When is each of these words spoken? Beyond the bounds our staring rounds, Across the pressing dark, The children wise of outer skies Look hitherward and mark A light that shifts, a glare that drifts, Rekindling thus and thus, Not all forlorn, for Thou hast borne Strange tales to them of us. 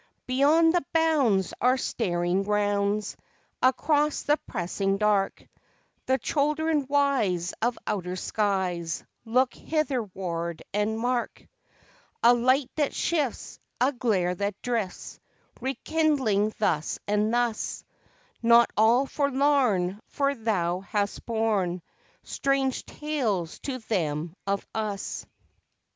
Beyond 0.25 0.73
the 0.73 0.83
bounds 0.93 1.53
our 1.61 1.77
staring 1.77 2.41
rounds, 2.41 3.15
Across 3.61 4.23
the 4.23 4.37
pressing 4.47 4.97
dark, 4.97 5.47
The 6.07 6.17
children 6.17 6.87
wise 6.89 7.53
of 7.61 7.77
outer 7.85 8.15
skies 8.15 9.03
Look 9.25 9.53
hitherward 9.53 10.63
and 10.73 10.97
mark 10.97 11.47
A 12.23 12.33
light 12.33 12.71
that 12.77 12.95
shifts, 12.95 13.59
a 13.79 13.91
glare 13.93 14.33
that 14.33 14.59
drifts, 14.63 15.19
Rekindling 15.59 16.55
thus 16.57 16.97
and 17.07 17.31
thus, 17.31 17.83
Not 18.41 18.71
all 18.75 19.05
forlorn, 19.05 19.99
for 20.07 20.33
Thou 20.33 20.79
hast 20.79 21.27
borne 21.27 21.79
Strange 22.23 22.85
tales 22.87 23.59
to 23.59 23.77
them 23.77 24.35
of 24.47 24.65
us. 24.73 25.27